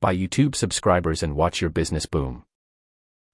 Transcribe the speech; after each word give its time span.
Buy 0.00 0.16
YouTube 0.16 0.54
subscribers 0.54 1.22
and 1.22 1.36
watch 1.36 1.60
your 1.60 1.68
business 1.68 2.06
boom. 2.06 2.44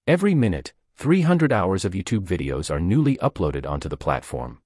Every 0.05 0.35
minute, 0.35 0.73
300 0.97 1.53
hours 1.53 1.85
of 1.85 1.93
YouTube 1.93 2.27
videos 2.27 2.73
are 2.73 2.81
newly 2.81 3.17
uploaded 3.19 3.65
onto 3.65 3.89
the 3.89 3.97
platform. 3.97 4.59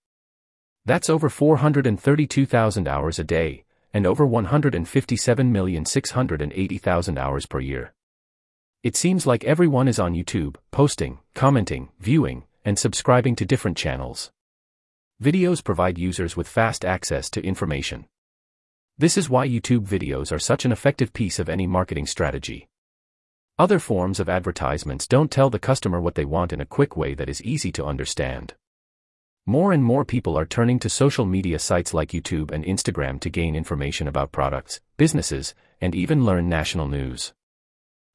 That's 0.87 1.11
over 1.11 1.29
432,000 1.29 2.89
hours 2.89 3.19
a 3.19 3.25
day, 3.25 3.65
and 3.93 4.07
over 4.07 4.27
157,680,000 4.27 7.19
hours 7.19 7.45
per 7.45 7.61
year. 7.61 7.93
It 8.83 8.97
seems 8.97 9.27
like 9.27 9.45
everyone 9.45 9.87
is 9.87 9.99
on 9.99 10.15
YouTube, 10.15 10.57
posting, 10.71 11.19
commenting, 11.35 11.91
viewing, 11.99 12.45
and 12.65 12.79
subscribing 12.79 13.37
to 13.37 13.45
different 13.45 13.77
channels. 13.77 14.31
Videos 15.23 15.63
provide 15.63 15.99
users 15.99 16.35
with 16.35 16.49
fast 16.49 16.83
access 16.83 17.29
to 17.29 17.45
information. 17.45 18.07
This 19.01 19.17
is 19.17 19.31
why 19.31 19.49
YouTube 19.49 19.87
videos 19.87 20.31
are 20.31 20.39
such 20.39 20.67
an 20.67 20.73
effective 20.73 21.15
piece 21.15 21.39
of 21.39 21.49
any 21.49 21.67
marketing 21.67 22.05
strategy. 22.05 22.69
Other 23.59 23.79
forms 23.79 24.21
of 24.21 24.29
advertisements 24.29 25.07
don't 25.07 25.31
tell 25.31 25.49
the 25.49 25.59
customer 25.59 26.03
what 26.03 26.17
they 26.17 26.27
want 26.27 26.53
in 26.53 26.61
a 26.61 26.67
quick 26.67 26.99
way 26.99 27.15
that 27.15 27.27
is 27.27 27.41
easy 27.41 27.73
to 27.73 27.87
understand. 27.87 28.53
More 29.47 29.73
and 29.73 29.83
more 29.83 30.05
people 30.05 30.39
are 30.39 30.45
turning 30.45 30.79
to 30.81 30.91
social 30.91 31.25
media 31.25 31.59
sites 31.59 31.95
like 31.95 32.11
YouTube 32.11 32.51
and 32.51 32.63
Instagram 32.63 33.19
to 33.21 33.31
gain 33.31 33.57
information 33.57 34.07
about 34.07 34.33
products, 34.33 34.83
businesses, 34.99 35.55
and 35.81 35.95
even 35.95 36.27
learn 36.27 36.51
national 36.51 36.87
news. 36.87 37.33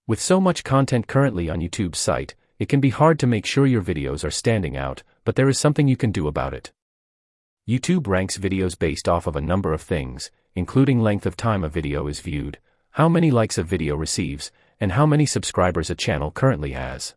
With 0.06 0.22
so 0.22 0.40
much 0.40 0.64
content 0.64 1.08
currently 1.08 1.50
on 1.50 1.62
YouTube's 1.62 1.98
site, 1.98 2.36
it 2.60 2.70
can 2.70 2.80
be 2.80 2.92
hard 2.92 3.18
to 3.18 3.26
make 3.26 3.48
sure 3.48 3.66
your 3.66 3.82
videos 3.82 4.24
are 4.24 4.30
standing 4.30 4.78
out, 4.78 5.02
but 5.24 5.36
there 5.36 5.50
is 5.50 5.58
something 5.58 5.88
you 5.88 5.98
can 5.98 6.12
do 6.12 6.28
about 6.28 6.54
it. 6.54 6.72
YouTube 7.68 8.06
ranks 8.06 8.38
videos 8.38 8.78
based 8.78 9.10
off 9.10 9.26
of 9.26 9.36
a 9.36 9.42
number 9.42 9.74
of 9.74 9.82
things, 9.82 10.30
including 10.54 11.02
length 11.02 11.26
of 11.26 11.36
time 11.36 11.64
a 11.64 11.68
video 11.68 12.06
is 12.06 12.20
viewed, 12.20 12.60
how 12.92 13.10
many 13.10 13.32
likes 13.32 13.58
a 13.58 13.64
video 13.64 13.96
receives, 13.96 14.52
and 14.80 14.92
how 14.92 15.08
many 15.08 15.26
subscribers 15.26 15.90
a 15.90 15.96
channel 15.96 16.30
currently 16.30 16.74
has. 16.74 17.16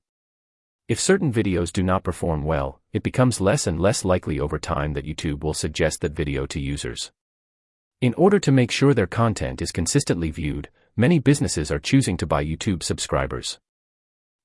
If 0.89 0.99
certain 0.99 1.31
videos 1.31 1.71
do 1.71 1.83
not 1.83 2.03
perform 2.03 2.45
well, 2.45 2.81
it 2.95 3.03
becomes 3.03 3.43
less 3.43 3.67
and 3.67 3.79
less 3.79 4.07
likely 4.07 4.41
over 4.41 4.59
time 4.59 4.95
that 4.95 5.05
YouTube 5.05 5.45
will 5.45 5.53
suggest 5.53 6.01
that 6.01 6.13
video 6.13 6.47
to 6.47 6.59
users. 6.59 7.13
In 8.01 8.15
order 8.15 8.39
to 8.39 8.51
make 8.51 8.71
sure 8.71 8.95
their 8.95 9.07
content 9.07 9.61
is 9.61 9.71
consistently 9.71 10.31
viewed, 10.31 10.71
many 10.97 11.19
businesses 11.19 11.71
are 11.71 11.79
choosing 11.79 12.17
to 12.17 12.27
buy 12.27 12.43
YouTube 12.43 12.83
subscribers. 12.83 13.59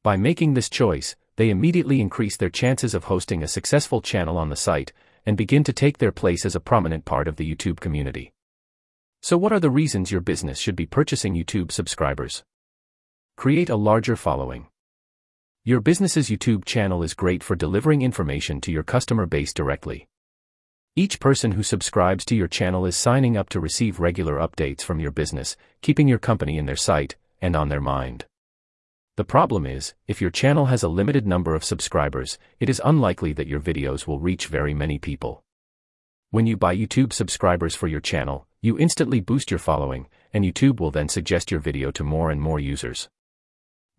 By 0.03 0.17
making 0.17 0.53
this 0.53 0.69
choice, 0.69 1.15
they 1.37 1.49
immediately 1.49 2.01
increase 2.01 2.35
their 2.35 2.49
chances 2.49 2.93
of 2.93 3.05
hosting 3.05 3.41
a 3.41 3.47
successful 3.47 4.01
channel 4.01 4.37
on 4.37 4.49
the 4.49 4.57
site 4.57 4.91
and 5.25 5.37
begin 5.37 5.63
to 5.63 5.73
take 5.73 5.97
their 5.97 6.11
place 6.11 6.45
as 6.45 6.55
a 6.55 6.59
prominent 6.59 7.05
part 7.05 7.27
of 7.27 7.35
the 7.37 7.55
YouTube 7.55 7.79
community. 7.79 8.31
So, 9.21 9.37
what 9.37 9.53
are 9.53 9.59
the 9.59 9.69
reasons 9.69 10.11
your 10.11 10.21
business 10.21 10.59
should 10.59 10.75
be 10.75 10.85
purchasing 10.85 11.33
YouTube 11.33 11.71
subscribers? 11.71 12.43
Create 13.37 13.69
a 13.69 13.75
larger 13.75 14.15
following. 14.15 14.67
Your 15.63 15.79
business's 15.79 16.29
YouTube 16.29 16.65
channel 16.65 17.03
is 17.03 17.13
great 17.13 17.41
for 17.41 17.55
delivering 17.55 18.01
information 18.01 18.59
to 18.61 18.71
your 18.71 18.83
customer 18.83 19.25
base 19.25 19.53
directly. 19.53 20.07
Each 20.95 21.19
person 21.19 21.53
who 21.53 21.63
subscribes 21.63 22.25
to 22.25 22.35
your 22.35 22.49
channel 22.49 22.85
is 22.85 22.97
signing 22.97 23.37
up 23.37 23.49
to 23.49 23.59
receive 23.59 23.99
regular 23.99 24.35
updates 24.35 24.81
from 24.81 24.99
your 24.99 25.11
business, 25.11 25.55
keeping 25.81 26.07
your 26.07 26.19
company 26.19 26.57
in 26.57 26.65
their 26.65 26.75
sight 26.75 27.15
and 27.41 27.55
on 27.55 27.69
their 27.69 27.81
mind. 27.81 28.25
The 29.15 29.23
problem 29.23 29.67
is, 29.67 29.93
if 30.07 30.21
your 30.21 30.31
channel 30.31 30.65
has 30.65 30.81
a 30.81 30.87
limited 30.87 31.27
number 31.27 31.53
of 31.53 31.63
subscribers, 31.63 32.39
it 32.59 32.67
is 32.67 32.81
unlikely 32.83 33.31
that 33.33 33.45
your 33.45 33.59
videos 33.59 34.07
will 34.07 34.19
reach 34.19 34.47
very 34.47 34.73
many 34.73 34.97
people. 34.97 35.43
When 36.31 36.47
you 36.47 36.57
buy 36.57 36.75
YouTube 36.75 37.13
subscribers 37.13 37.75
for 37.75 37.87
your 37.87 37.99
channel, 37.99 38.47
you 38.59 38.79
instantly 38.79 39.19
boost 39.19 39.51
your 39.51 39.59
following, 39.59 40.07
and 40.33 40.43
YouTube 40.43 40.79
will 40.79 40.89
then 40.89 41.09
suggest 41.09 41.51
your 41.51 41.59
video 41.59 41.91
to 41.91 42.03
more 42.03 42.31
and 42.31 42.41
more 42.41 42.59
users. 42.59 43.07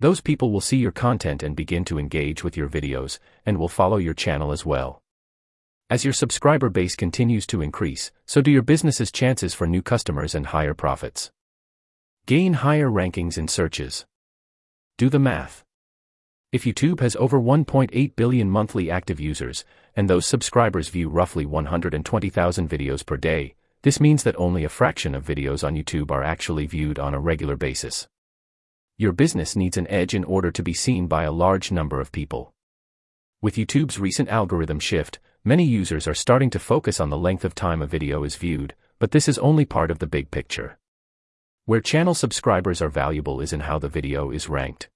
Those 0.01 0.21
people 0.21 0.51
will 0.51 0.61
see 0.61 0.79
your 0.79 0.91
content 0.91 1.45
and 1.45 1.55
begin 1.55 1.85
to 1.85 1.99
engage 2.01 2.43
with 2.43 2.57
your 2.57 2.69
videos, 2.69 3.21
and 3.47 3.57
will 3.57 3.69
follow 3.69 3.99
your 3.99 4.15
channel 4.15 4.51
as 4.51 4.67
well. 4.67 5.01
As 5.89 6.03
your 6.03 6.13
subscriber 6.13 6.71
base 6.71 6.97
continues 6.97 7.47
to 7.47 7.63
increase, 7.63 8.11
so 8.27 8.43
do 8.43 8.51
your 8.51 8.63
business's 8.63 9.13
chances 9.13 9.55
for 9.55 9.69
new 9.69 9.81
customers 9.81 10.35
and 10.35 10.47
higher 10.47 10.75
profits. 10.75 11.31
Gain 12.27 12.55
higher 12.55 12.91
rankings 12.91 13.39
in 13.39 13.47
searches. 13.47 14.07
Do 14.97 15.09
the 15.09 15.19
math. 15.19 15.65
If 16.53 16.63
YouTube 16.63 17.01
has 17.01 17.17
over 17.17 17.41
1.8 17.41 18.15
billion 18.15 18.49
monthly 18.49 18.93
active 18.93 19.19
users, 19.19 19.65
and 19.97 20.09
those 20.09 20.25
subscribers 20.25 20.89
view 20.89 21.09
roughly 21.09 21.45
120,000 21.45 22.71
videos 22.71 23.05
per 23.05 23.17
day, 23.17 23.57
this 23.83 23.99
means 23.99 24.23
that 24.23 24.39
only 24.39 24.63
a 24.63 24.69
fraction 24.69 25.17
of 25.17 25.27
videos 25.27 25.67
on 25.67 25.75
YouTube 25.75 26.13
are 26.13 26.23
actually 26.23 26.69
viewed 26.69 27.01
on 27.01 27.13
a 27.13 27.19
regular 27.19 27.57
basis. 27.57 28.07
Your 28.97 29.11
business 29.11 29.57
needs 29.57 29.77
an 29.77 29.89
edge 29.89 30.15
in 30.15 30.23
order 30.23 30.53
to 30.53 30.63
be 30.63 30.73
seen 30.73 31.09
by 31.09 31.25
a 31.25 31.33
large 31.33 31.73
number 31.73 31.99
of 31.99 32.13
people. 32.13 32.55
With 33.43 33.57
YouTube's 33.57 33.99
recent 33.99 34.29
algorithm 34.29 34.79
shift, 34.79 35.19
many 35.43 35.65
users 35.65 36.07
are 36.07 36.15
starting 36.15 36.51
to 36.51 36.61
focus 36.61 37.01
on 37.01 37.11
the 37.11 37.19
length 37.19 37.45
of 37.45 37.57
time 37.57 37.83
a 37.83 37.87
video 37.89 38.23
is 38.23 38.37
viewed, 38.37 38.77
but 39.01 39.11
this 39.11 39.27
is 39.27 39.39
only 39.39 39.65
part 39.65 39.91
of 39.91 39.99
the 39.99 40.07
big 40.07 40.31
picture. 40.31 40.79
Where 41.67 41.81
channel 41.81 42.13
subscribers 42.13 42.83
are 42.83 42.91
valuable 42.91 43.41
is 43.41 43.55
in 43.55 43.61
how 43.61 43.79
the 43.79 43.89
video 43.89 44.31
is 44.31 44.51
ranked. 44.51 44.91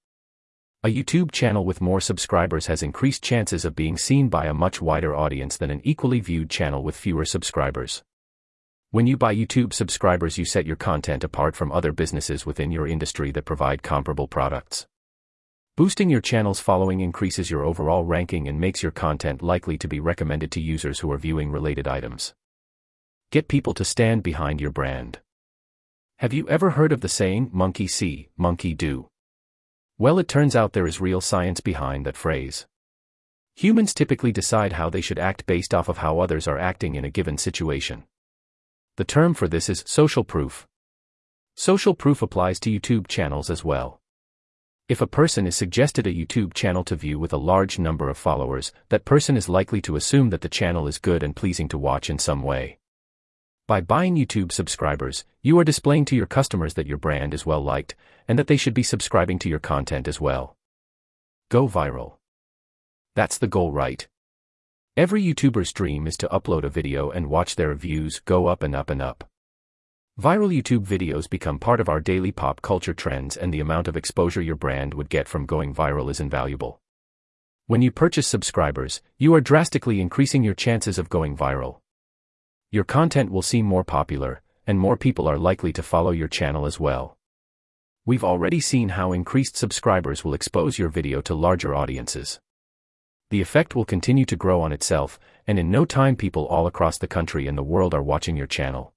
A 0.83 0.89
YouTube 0.89 1.31
channel 1.31 1.65
with 1.65 1.81
more 1.81 1.99
subscribers 1.99 2.67
has 2.67 2.83
increased 2.83 3.23
chances 3.23 3.65
of 3.65 3.75
being 3.75 3.97
seen 3.97 4.29
by 4.29 4.45
a 4.45 4.53
much 4.53 4.79
wider 4.79 5.15
audience 5.15 5.57
than 5.57 5.71
an 5.71 5.81
equally 5.83 6.19
viewed 6.19 6.51
channel 6.51 6.83
with 6.83 6.95
fewer 6.95 7.25
subscribers. 7.25 8.03
When 8.91 9.07
you 9.07 9.17
buy 9.17 9.35
YouTube 9.35 9.73
subscribers, 9.73 10.37
you 10.37 10.45
set 10.45 10.67
your 10.67 10.75
content 10.75 11.23
apart 11.23 11.55
from 11.55 11.71
other 11.71 11.91
businesses 11.91 12.45
within 12.45 12.71
your 12.71 12.85
industry 12.85 13.31
that 13.31 13.45
provide 13.45 13.81
comparable 13.81 14.27
products. 14.27 14.85
Boosting 15.75 16.11
your 16.11 16.21
channel's 16.21 16.59
following 16.59 16.99
increases 16.99 17.49
your 17.49 17.63
overall 17.63 18.03
ranking 18.03 18.47
and 18.47 18.59
makes 18.59 18.83
your 18.83 18.91
content 18.91 19.41
likely 19.41 19.79
to 19.79 19.87
be 19.87 19.99
recommended 19.99 20.51
to 20.51 20.61
users 20.61 20.99
who 20.99 21.11
are 21.11 21.17
viewing 21.17 21.49
related 21.49 21.87
items. 21.87 22.35
Get 23.31 23.47
people 23.47 23.73
to 23.73 23.83
stand 23.83 24.21
behind 24.21 24.61
your 24.61 24.71
brand. 24.71 25.19
Have 26.19 26.33
you 26.33 26.49
ever 26.49 26.71
heard 26.71 26.91
of 26.91 26.99
the 26.99 27.07
saying, 27.07 27.49
monkey 27.53 27.87
see, 27.87 28.27
monkey 28.35 28.73
do? 28.73 29.07
Well, 29.97 30.19
it 30.19 30.27
turns 30.27 30.53
out 30.53 30.73
there 30.73 30.85
is 30.85 30.99
real 30.99 31.21
science 31.21 31.61
behind 31.61 32.05
that 32.05 32.17
phrase. 32.17 32.67
Humans 33.55 33.93
typically 33.93 34.33
decide 34.33 34.73
how 34.73 34.89
they 34.89 34.99
should 34.99 35.17
act 35.17 35.45
based 35.45 35.73
off 35.73 35.87
of 35.87 35.99
how 35.99 36.19
others 36.19 36.45
are 36.45 36.57
acting 36.57 36.95
in 36.95 37.05
a 37.05 37.09
given 37.09 37.37
situation. 37.37 38.03
The 38.97 39.05
term 39.05 39.33
for 39.33 39.47
this 39.47 39.69
is 39.69 39.85
social 39.87 40.25
proof. 40.25 40.67
Social 41.55 41.93
proof 41.93 42.21
applies 42.21 42.59
to 42.59 42.69
YouTube 42.69 43.07
channels 43.07 43.49
as 43.49 43.63
well. 43.63 44.01
If 44.89 44.99
a 44.99 45.07
person 45.07 45.47
is 45.47 45.55
suggested 45.55 46.05
a 46.05 46.13
YouTube 46.13 46.53
channel 46.53 46.83
to 46.83 46.97
view 46.97 47.17
with 47.17 47.31
a 47.31 47.37
large 47.37 47.79
number 47.79 48.09
of 48.09 48.17
followers, 48.17 48.73
that 48.89 49.05
person 49.05 49.37
is 49.37 49.47
likely 49.47 49.79
to 49.83 49.95
assume 49.95 50.31
that 50.31 50.41
the 50.41 50.49
channel 50.49 50.85
is 50.85 50.97
good 50.97 51.23
and 51.23 51.33
pleasing 51.33 51.69
to 51.69 51.77
watch 51.77 52.09
in 52.09 52.19
some 52.19 52.43
way. 52.43 52.78
By 53.69 53.81
buying 53.81 54.15
YouTube 54.15 54.51
subscribers, 54.51 55.25
you 55.43 55.59
are 55.59 55.63
displaying 55.63 56.05
to 56.05 56.15
your 56.15 56.25
customers 56.25 56.73
that 56.73 56.87
your 56.87 56.97
brand 56.97 57.35
is 57.35 57.45
well 57.45 57.61
liked, 57.61 57.93
and 58.27 58.39
that 58.39 58.47
they 58.47 58.57
should 58.57 58.73
be 58.73 58.81
subscribing 58.81 59.37
to 59.37 59.47
your 59.47 59.59
content 59.59 60.07
as 60.07 60.19
well. 60.19 60.57
Go 61.51 61.67
viral. 61.67 62.15
That's 63.15 63.37
the 63.37 63.45
goal, 63.45 63.71
right? 63.71 64.07
Every 64.97 65.21
YouTuber's 65.23 65.71
dream 65.71 66.07
is 66.07 66.17
to 66.17 66.27
upload 66.29 66.63
a 66.63 66.69
video 66.69 67.11
and 67.11 67.29
watch 67.29 67.57
their 67.57 67.75
views 67.75 68.21
go 68.25 68.47
up 68.47 68.63
and 68.63 68.73
up 68.73 68.89
and 68.89 69.03
up. 69.03 69.29
Viral 70.19 70.51
YouTube 70.51 70.87
videos 70.87 71.29
become 71.29 71.59
part 71.59 71.79
of 71.79 71.89
our 71.89 71.99
daily 71.99 72.31
pop 72.31 72.63
culture 72.63 72.95
trends, 72.95 73.37
and 73.37 73.53
the 73.53 73.59
amount 73.59 73.87
of 73.87 73.95
exposure 73.95 74.41
your 74.41 74.55
brand 74.55 74.95
would 74.95 75.09
get 75.09 75.27
from 75.27 75.45
going 75.45 75.75
viral 75.75 76.09
is 76.09 76.19
invaluable. 76.19 76.81
When 77.67 77.83
you 77.83 77.91
purchase 77.91 78.25
subscribers, 78.25 79.03
you 79.19 79.31
are 79.35 79.41
drastically 79.41 80.01
increasing 80.01 80.43
your 80.43 80.55
chances 80.55 80.97
of 80.97 81.07
going 81.07 81.37
viral 81.37 81.81
your 82.71 82.83
content 82.83 83.31
will 83.31 83.41
seem 83.41 83.65
more 83.65 83.83
popular, 83.83 84.41
and 84.67 84.79
more 84.79 84.95
people 84.95 85.27
are 85.27 85.39
likely 85.39 85.73
to 85.73 85.81
follow 85.81 86.11
your 86.11 86.27
channel 86.27 86.67
as 86.67 86.79
well. 86.79 87.17
We've 88.05 88.23
already 88.23 88.59
seen 88.59 88.89
how 88.89 89.11
increased 89.11 89.57
subscribers 89.57 90.23
will 90.23 90.35
expose 90.35 90.77
your 90.77 90.89
video 90.89 91.19
to 91.21 91.33
larger 91.33 91.73
audiences. 91.73 92.39
The 93.31 93.41
effect 93.41 93.75
will 93.75 93.85
continue 93.85 94.25
to 94.25 94.35
grow 94.35 94.61
on 94.61 94.71
itself, 94.71 95.19
and 95.47 95.57
in 95.57 95.71
no 95.71 95.83
time, 95.83 96.15
people 96.15 96.45
all 96.45 96.67
across 96.67 96.99
the 96.99 97.07
country 97.07 97.47
and 97.47 97.57
the 97.57 97.63
world 97.63 97.95
are 97.95 98.03
watching 98.03 98.37
your 98.37 98.45
channel. 98.45 98.93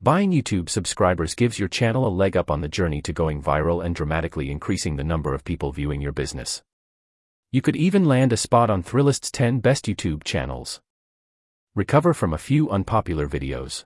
Buying 0.00 0.32
YouTube 0.32 0.70
subscribers 0.70 1.34
gives 1.34 1.58
your 1.58 1.68
channel 1.68 2.06
a 2.06 2.08
leg 2.08 2.38
up 2.38 2.50
on 2.50 2.62
the 2.62 2.68
journey 2.68 3.02
to 3.02 3.12
going 3.12 3.42
viral 3.42 3.84
and 3.84 3.94
dramatically 3.94 4.50
increasing 4.50 4.96
the 4.96 5.04
number 5.04 5.34
of 5.34 5.44
people 5.44 5.72
viewing 5.72 6.00
your 6.00 6.12
business. 6.12 6.62
You 7.52 7.60
could 7.60 7.76
even 7.76 8.06
land 8.06 8.32
a 8.32 8.38
spot 8.38 8.70
on 8.70 8.82
Thrillist's 8.82 9.30
10 9.30 9.60
best 9.60 9.84
YouTube 9.84 10.24
channels 10.24 10.80
recover 11.78 12.12
from 12.12 12.34
a 12.34 12.38
few 12.38 12.68
unpopular 12.70 13.28
videos. 13.28 13.84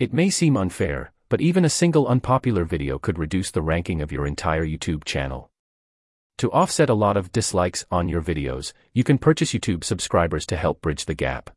It 0.00 0.12
may 0.12 0.30
seem 0.30 0.56
unfair, 0.56 1.12
but 1.28 1.40
even 1.40 1.64
a 1.64 1.70
single 1.70 2.08
unpopular 2.08 2.64
video 2.64 2.98
could 2.98 3.20
reduce 3.20 3.52
the 3.52 3.62
ranking 3.62 4.02
of 4.02 4.10
your 4.10 4.26
entire 4.26 4.66
YouTube 4.66 5.04
channel. 5.04 5.48
To 6.38 6.50
offset 6.50 6.90
a 6.90 6.94
lot 6.94 7.16
of 7.16 7.30
dislikes 7.30 7.86
on 7.92 8.08
your 8.08 8.20
videos, 8.20 8.72
you 8.92 9.04
can 9.04 9.16
purchase 9.16 9.52
YouTube 9.52 9.84
subscribers 9.84 10.44
to 10.46 10.56
help 10.56 10.82
bridge 10.82 11.04
the 11.04 11.14
gap. 11.14 11.50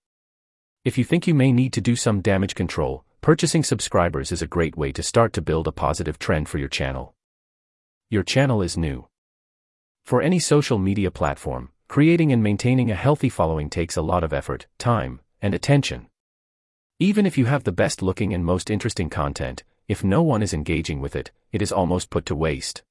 If 0.85 0.99
you 0.99 1.03
think 1.03 1.25
you 1.25 1.33
may 1.33 1.51
need 1.51 1.73
to 1.73 1.81
do 1.81 1.95
some 1.95 2.21
damage 2.21 2.53
control, 2.53 3.03
purchasing 3.21 3.63
subscribers 3.63 4.31
is 4.31 4.43
a 4.43 4.53
great 4.55 4.77
way 4.77 4.91
to 4.91 5.01
start 5.01 5.33
to 5.33 5.41
build 5.41 5.67
a 5.67 5.71
positive 5.71 6.19
trend 6.19 6.49
for 6.49 6.59
your 6.59 6.69
channel. 6.69 7.15
Your 8.11 8.21
channel 8.21 8.61
is 8.61 8.77
new. 8.77 9.07
For 10.05 10.21
any 10.21 10.37
social 10.37 10.77
media 10.77 11.09
platform, 11.09 11.71
creating 11.87 12.31
and 12.31 12.43
maintaining 12.43 12.91
a 12.91 12.95
healthy 12.95 13.29
following 13.29 13.71
takes 13.71 13.97
a 13.97 14.03
lot 14.03 14.23
of 14.23 14.33
effort, 14.33 14.67
time, 14.77 15.19
and 15.41 15.53
attention. 15.53 16.07
Even 16.99 17.25
if 17.25 17.37
you 17.37 17.45
have 17.45 17.63
the 17.63 17.71
best 17.71 18.01
looking 18.01 18.33
and 18.33 18.45
most 18.45 18.69
interesting 18.69 19.09
content, 19.09 19.63
if 19.87 20.03
no 20.03 20.21
one 20.21 20.43
is 20.43 20.53
engaging 20.53 21.01
with 21.01 21.15
it, 21.15 21.31
it 21.51 21.61
is 21.61 21.71
almost 21.71 22.09
put 22.09 22.25
to 22.27 22.35
waste. 22.35 22.83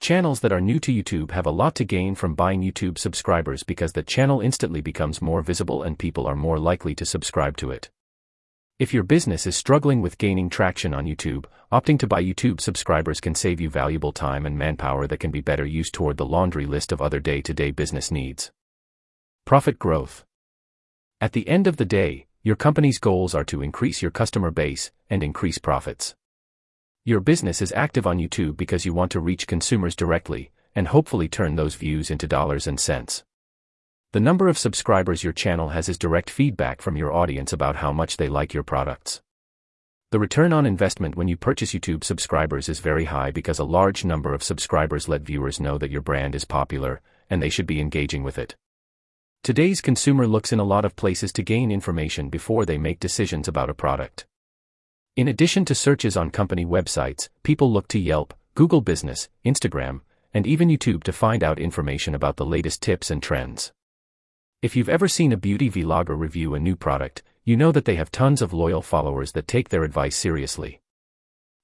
Channels 0.00 0.40
that 0.40 0.52
are 0.52 0.60
new 0.60 0.80
to 0.80 0.92
YouTube 0.92 1.30
have 1.30 1.46
a 1.46 1.50
lot 1.50 1.74
to 1.74 1.84
gain 1.84 2.14
from 2.14 2.34
buying 2.34 2.62
YouTube 2.62 2.96
subscribers 2.96 3.62
because 3.62 3.92
the 3.92 4.02
channel 4.02 4.40
instantly 4.40 4.80
becomes 4.80 5.20
more 5.20 5.42
visible 5.42 5.82
and 5.82 5.98
people 5.98 6.26
are 6.26 6.34
more 6.34 6.58
likely 6.58 6.94
to 6.94 7.04
subscribe 7.04 7.56
to 7.58 7.70
it. 7.70 7.90
If 8.78 8.94
your 8.94 9.02
business 9.02 9.46
is 9.46 9.56
struggling 9.56 10.00
with 10.00 10.16
gaining 10.16 10.48
traction 10.48 10.94
on 10.94 11.04
YouTube, 11.04 11.44
opting 11.70 11.98
to 11.98 12.06
buy 12.06 12.24
YouTube 12.24 12.62
subscribers 12.62 13.20
can 13.20 13.34
save 13.34 13.60
you 13.60 13.68
valuable 13.68 14.10
time 14.10 14.46
and 14.46 14.56
manpower 14.56 15.06
that 15.06 15.20
can 15.20 15.30
be 15.30 15.42
better 15.42 15.66
used 15.66 15.92
toward 15.92 16.16
the 16.16 16.24
laundry 16.24 16.64
list 16.64 16.92
of 16.92 17.02
other 17.02 17.20
day 17.20 17.42
to 17.42 17.52
day 17.52 17.70
business 17.70 18.10
needs. 18.10 18.50
Profit 19.44 19.78
growth. 19.78 20.24
At 21.22 21.32
the 21.32 21.46
end 21.46 21.66
of 21.66 21.76
the 21.76 21.84
day, 21.84 22.28
your 22.42 22.56
company's 22.56 22.98
goals 22.98 23.34
are 23.34 23.44
to 23.44 23.60
increase 23.60 24.00
your 24.00 24.10
customer 24.10 24.50
base 24.50 24.90
and 25.10 25.22
increase 25.22 25.58
profits. 25.58 26.14
Your 27.04 27.20
business 27.20 27.60
is 27.60 27.72
active 27.72 28.06
on 28.06 28.18
YouTube 28.18 28.56
because 28.56 28.86
you 28.86 28.94
want 28.94 29.12
to 29.12 29.20
reach 29.20 29.46
consumers 29.46 29.94
directly 29.94 30.50
and 30.74 30.88
hopefully 30.88 31.28
turn 31.28 31.56
those 31.56 31.74
views 31.74 32.10
into 32.10 32.26
dollars 32.26 32.66
and 32.66 32.80
cents. 32.80 33.22
The 34.12 34.20
number 34.20 34.48
of 34.48 34.56
subscribers 34.56 35.22
your 35.22 35.34
channel 35.34 35.68
has 35.68 35.90
is 35.90 35.98
direct 35.98 36.30
feedback 36.30 36.80
from 36.80 36.96
your 36.96 37.12
audience 37.12 37.52
about 37.52 37.76
how 37.76 37.92
much 37.92 38.16
they 38.16 38.28
like 38.28 38.54
your 38.54 38.62
products. 38.62 39.20
The 40.12 40.18
return 40.18 40.54
on 40.54 40.64
investment 40.64 41.16
when 41.16 41.28
you 41.28 41.36
purchase 41.36 41.74
YouTube 41.74 42.02
subscribers 42.02 42.66
is 42.66 42.80
very 42.80 43.04
high 43.04 43.30
because 43.30 43.58
a 43.58 43.64
large 43.64 44.06
number 44.06 44.32
of 44.32 44.42
subscribers 44.42 45.06
let 45.06 45.20
viewers 45.20 45.60
know 45.60 45.76
that 45.76 45.90
your 45.90 46.00
brand 46.00 46.34
is 46.34 46.46
popular 46.46 47.02
and 47.28 47.42
they 47.42 47.50
should 47.50 47.66
be 47.66 47.78
engaging 47.78 48.22
with 48.22 48.38
it. 48.38 48.56
Today's 49.42 49.80
consumer 49.80 50.26
looks 50.26 50.52
in 50.52 50.60
a 50.60 50.64
lot 50.64 50.84
of 50.84 50.96
places 50.96 51.32
to 51.32 51.42
gain 51.42 51.70
information 51.70 52.28
before 52.28 52.66
they 52.66 52.76
make 52.76 53.00
decisions 53.00 53.48
about 53.48 53.70
a 53.70 53.74
product. 53.74 54.26
In 55.16 55.28
addition 55.28 55.64
to 55.64 55.74
searches 55.74 56.14
on 56.14 56.28
company 56.28 56.66
websites, 56.66 57.30
people 57.42 57.72
look 57.72 57.88
to 57.88 57.98
Yelp, 57.98 58.34
Google 58.54 58.82
Business, 58.82 59.30
Instagram, 59.42 60.02
and 60.34 60.46
even 60.46 60.68
YouTube 60.68 61.02
to 61.04 61.12
find 61.12 61.42
out 61.42 61.58
information 61.58 62.14
about 62.14 62.36
the 62.36 62.44
latest 62.44 62.82
tips 62.82 63.10
and 63.10 63.22
trends. 63.22 63.72
If 64.60 64.76
you've 64.76 64.90
ever 64.90 65.08
seen 65.08 65.32
a 65.32 65.38
beauty 65.38 65.70
vlogger 65.70 66.18
review 66.18 66.54
a 66.54 66.60
new 66.60 66.76
product, 66.76 67.22
you 67.42 67.56
know 67.56 67.72
that 67.72 67.86
they 67.86 67.94
have 67.94 68.12
tons 68.12 68.42
of 68.42 68.52
loyal 68.52 68.82
followers 68.82 69.32
that 69.32 69.48
take 69.48 69.70
their 69.70 69.84
advice 69.84 70.16
seriously. 70.16 70.82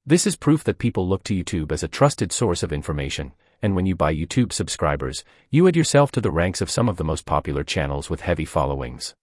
This 0.07 0.27
is 0.27 0.35
proof 0.35 0.65
that 0.65 0.79
people 0.79 1.07
look 1.07 1.25
to 1.25 1.35
YouTube 1.35 1.73
as 1.73 1.83
a 1.83 1.89
trusted 1.89 2.33
source 2.33 2.63
of 2.63 2.73
information, 2.73 3.33
and 3.63 3.75
when 3.75 3.87
you 3.87 3.95
buy 3.97 4.15
YouTube 4.15 4.53
subscribers, 4.53 5.25
you 5.51 5.67
add 5.67 5.77
yourself 5.77 6.13
to 6.13 6.21
the 6.21 6.31
ranks 6.31 6.61
of 6.61 6.71
some 6.71 6.89
of 6.89 6.97
the 6.97 7.05
most 7.05 7.27
popular 7.27 7.65
channels 7.65 8.11
with 8.11 8.21
heavy 8.21 8.45
followings. 8.45 9.15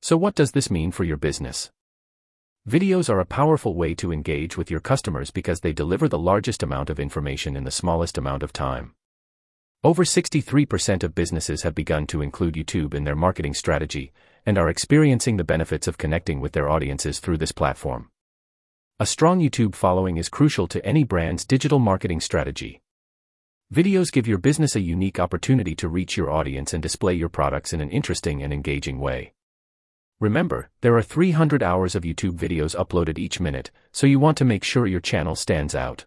So, 0.00 0.16
what 0.16 0.34
does 0.34 0.52
this 0.52 0.70
mean 0.70 0.92
for 0.92 1.04
your 1.04 1.16
business? 1.16 1.70
Videos 2.68 3.08
are 3.08 3.20
a 3.20 3.24
powerful 3.24 3.74
way 3.74 3.94
to 3.94 4.12
engage 4.12 4.56
with 4.56 4.70
your 4.70 4.80
customers 4.80 5.30
because 5.30 5.60
they 5.60 5.72
deliver 5.72 6.06
the 6.06 6.18
largest 6.18 6.62
amount 6.62 6.90
of 6.90 7.00
information 7.00 7.56
in 7.56 7.64
the 7.64 7.70
smallest 7.70 8.18
amount 8.18 8.42
of 8.42 8.52
time. 8.52 8.94
Over 9.84 10.04
63% 10.04 11.02
of 11.02 11.14
businesses 11.14 11.62
have 11.62 11.74
begun 11.74 12.06
to 12.08 12.20
include 12.20 12.54
YouTube 12.54 12.94
in 12.94 13.04
their 13.04 13.14
marketing 13.16 13.54
strategy 13.54 14.12
and 14.44 14.58
are 14.58 14.68
experiencing 14.68 15.36
the 15.36 15.44
benefits 15.44 15.86
of 15.86 15.98
connecting 15.98 16.40
with 16.40 16.52
their 16.52 16.68
audiences 16.68 17.20
through 17.20 17.38
this 17.38 17.52
platform. 17.52 18.10
A 19.00 19.06
strong 19.06 19.40
YouTube 19.40 19.76
following 19.76 20.16
is 20.16 20.28
crucial 20.28 20.66
to 20.66 20.84
any 20.84 21.04
brand's 21.04 21.46
digital 21.46 21.78
marketing 21.78 22.20
strategy. 22.20 22.80
Videos 23.74 24.10
give 24.10 24.26
your 24.26 24.38
business 24.38 24.74
a 24.74 24.80
unique 24.80 25.20
opportunity 25.20 25.74
to 25.74 25.90
reach 25.90 26.16
your 26.16 26.30
audience 26.30 26.72
and 26.72 26.82
display 26.82 27.12
your 27.12 27.28
products 27.28 27.74
in 27.74 27.82
an 27.82 27.90
interesting 27.90 28.42
and 28.42 28.50
engaging 28.50 28.98
way. 28.98 29.34
Remember, 30.20 30.70
there 30.80 30.96
are 30.96 31.02
300 31.02 31.62
hours 31.62 31.94
of 31.94 32.02
YouTube 32.02 32.38
videos 32.38 32.74
uploaded 32.74 33.18
each 33.18 33.40
minute, 33.40 33.70
so 33.92 34.06
you 34.06 34.18
want 34.18 34.38
to 34.38 34.44
make 34.46 34.64
sure 34.64 34.86
your 34.86 35.00
channel 35.00 35.36
stands 35.36 35.74
out. 35.74 36.06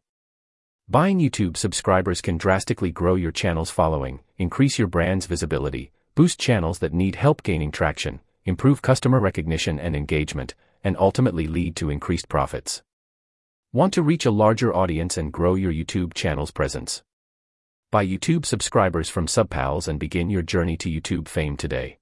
Buying 0.90 1.19
YouTube 1.19 1.56
subscribers 1.56 2.19
can 2.19 2.36
drastically 2.36 2.92
grow 2.92 3.13
your 3.13 3.31
channel's 3.31 3.69
following, 3.69 4.22
increase 4.40 4.80
your 4.80 4.88
brand's 4.88 5.28
visibility, 5.28 5.92
boost 6.16 6.40
channels 6.40 6.80
that 6.80 6.96
need 6.96 7.13
help 7.13 7.44
gaining 7.44 7.72
traction, 7.72 8.22
improve 8.44 8.81
customer 8.81 9.19
recognition 9.19 9.80
and 9.80 9.96
engagement, 9.96 10.56
and 10.84 10.98
ultimately 10.98 11.46
lead 11.46 11.75
to 11.75 11.92
increased 11.92 12.28
profits. 12.28 12.81
Want 13.72 13.94
to 13.94 14.02
reach 14.02 14.25
a 14.25 14.31
larger 14.31 14.75
audience 14.75 15.16
and 15.16 15.31
grow 15.31 15.54
your 15.54 15.72
YouTube 15.72 16.16
channel's 16.16 16.50
presence? 16.50 17.04
Buy 17.91 18.07
YouTube 18.07 18.45
subscribers 18.45 19.09
from 19.09 19.27
SubPals 19.27 19.89
and 19.89 19.99
begin 19.99 20.29
your 20.29 20.43
journey 20.43 20.77
to 20.77 20.89
YouTube 20.89 21.27
fame 21.27 21.57
today. 21.57 22.00